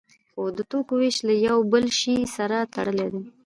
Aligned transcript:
خو 0.33 0.43
د 0.57 0.59
توکو 0.71 0.93
ویش 0.99 1.17
له 1.27 1.33
یو 1.47 1.57
بل 1.71 1.85
شی 1.99 2.15
سره 2.35 2.57
تړلی 2.75 3.07
دی. 3.13 3.23